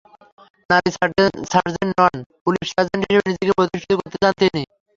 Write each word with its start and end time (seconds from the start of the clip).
নারী 0.69 0.89
সার্জেন্ট 1.51 1.93
নন, 1.99 2.15
police 2.43 2.67
sergeant 2.71 3.03
হিসেবে 3.05 3.29
নিজেকে 3.31 3.53
প্রতিষ্ঠিত 3.57 3.91
করতে 3.99 4.17
চান 4.21 4.33
তিনি। 4.41 4.61